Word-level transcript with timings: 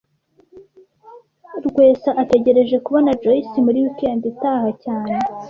Rwesa 1.65 2.11
ategereje 2.21 2.75
kubona 2.85 3.17
Joyce 3.21 3.57
muri 3.65 3.77
wikendi 3.85 4.25
itaha 4.33 4.69
cyane 4.83 5.15